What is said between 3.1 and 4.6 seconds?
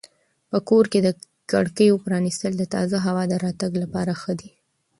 د راتګ لپاره ښه دي.